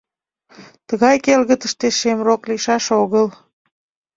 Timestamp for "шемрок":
1.99-2.41